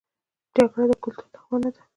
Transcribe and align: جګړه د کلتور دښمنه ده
جګړه 0.55 0.83
د 0.89 0.91
کلتور 1.03 1.27
دښمنه 1.35 1.69
ده 1.75 1.81